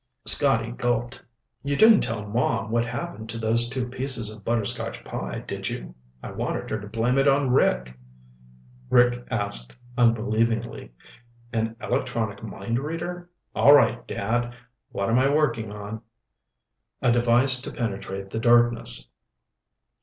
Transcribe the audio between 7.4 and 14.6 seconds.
Rick." Rick asked unbelievingly, "An electronic mind reader? All right, Dad,